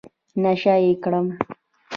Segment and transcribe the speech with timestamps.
[0.43, 1.27] نشه يي کړم.